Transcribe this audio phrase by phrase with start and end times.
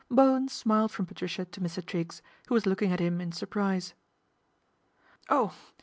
[0.09, 1.85] Bowen smiled from Patricia to Mr.
[1.85, 3.93] Triggs, who was looking at him in surprise."
[5.29, 5.53] Oh